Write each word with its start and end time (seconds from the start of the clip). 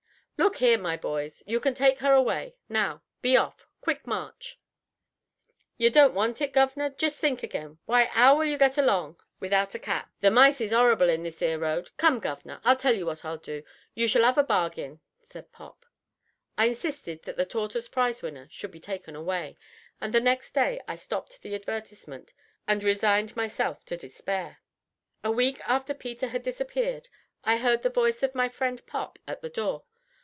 "Look 0.37 0.57
here, 0.57 0.79
my 0.79 0.97
boys, 0.97 1.43
you 1.45 1.59
can 1.59 1.75
take 1.75 1.99
her 1.99 2.13
away. 2.13 2.55
Now, 2.67 3.03
be 3.21 3.37
off. 3.37 3.67
Quick 3.79 4.07
march!" 4.07 4.59
"Yer 5.77 5.91
don't 5.91 6.15
want 6.15 6.41
it, 6.41 6.51
guv'nor. 6.51 6.89
Jest 6.97 7.19
think 7.19 7.43
agin. 7.43 7.77
Why, 7.85 8.09
'ow 8.15 8.39
will 8.39 8.45
you 8.45 8.57
get 8.57 8.75
along 8.75 9.21
without 9.39 9.75
a 9.75 9.79
cat? 9.79 10.09
The 10.21 10.31
mice 10.31 10.59
is 10.59 10.73
'orrible 10.73 11.09
in 11.09 11.21
this 11.21 11.43
'ere 11.43 11.59
road. 11.59 11.91
Come, 11.97 12.19
guv'nor, 12.19 12.59
I'll 12.63 12.75
tell 12.75 12.95
you 12.95 13.05
what 13.05 13.23
I'll 13.23 13.37
do. 13.37 13.61
You 13.93 14.07
shall 14.07 14.25
'ave 14.25 14.41
a 14.41 14.43
bargain," 14.43 14.99
said 15.21 15.51
Pop. 15.51 15.85
I 16.57 16.65
insisted 16.65 17.21
that 17.21 17.37
the 17.37 17.45
tortoise 17.45 17.87
prize 17.87 18.23
winner 18.23 18.47
should 18.49 18.71
be 18.71 18.79
taken 18.79 19.15
away, 19.15 19.59
and 20.01 20.11
the 20.11 20.19
next 20.19 20.55
day 20.55 20.81
I 20.87 20.95
stopped 20.95 21.43
the 21.43 21.53
advertisement 21.53 22.33
and 22.67 22.83
resigned 22.83 23.35
myself 23.35 23.85
to 23.85 23.95
despair. 23.95 24.57
A 25.23 25.31
week 25.31 25.59
after 25.69 25.93
Peter 25.93 26.29
had 26.29 26.41
disappeared 26.41 27.09
I 27.43 27.57
heard 27.57 27.83
the 27.83 27.91
voice 27.91 28.23
of 28.23 28.33
my 28.33 28.49
friend 28.49 28.83
Pop 28.87 29.19
at 29.27 29.43
the 29.43 29.49
door. 29.49 29.83